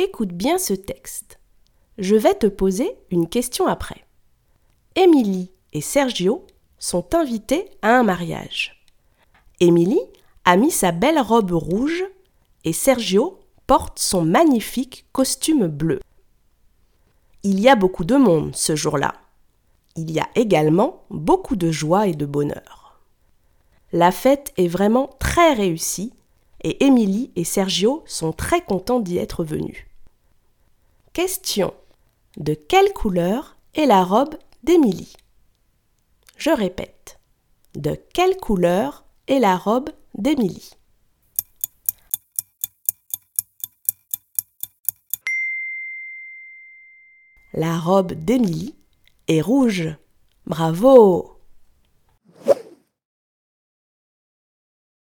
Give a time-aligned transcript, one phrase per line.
[0.00, 1.40] Écoute bien ce texte.
[1.98, 4.04] Je vais te poser une question après.
[4.94, 6.46] Émilie et Sergio
[6.78, 8.86] sont invités à un mariage.
[9.58, 10.00] Émilie
[10.44, 12.04] a mis sa belle robe rouge
[12.62, 15.98] et Sergio porte son magnifique costume bleu.
[17.42, 19.16] Il y a beaucoup de monde ce jour-là.
[19.96, 23.00] Il y a également beaucoup de joie et de bonheur.
[23.90, 26.12] La fête est vraiment très réussie
[26.62, 29.87] et Émilie et Sergio sont très contents d'y être venus.
[31.18, 31.74] Question.
[32.36, 35.16] De quelle couleur est la robe d'Émilie?
[36.36, 37.18] Je répète.
[37.74, 40.70] De quelle couleur est la robe d'Émilie?
[47.52, 48.76] La robe d'Émilie
[49.26, 49.88] est rouge.
[50.46, 51.37] Bravo